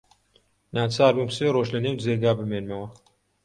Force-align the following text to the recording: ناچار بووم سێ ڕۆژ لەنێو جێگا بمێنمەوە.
ناچار 0.75 1.13
بووم 1.17 1.29
سێ 1.37 1.47
ڕۆژ 1.55 1.67
لەنێو 1.75 2.01
جێگا 2.03 2.31
بمێنمەوە. 2.39 2.87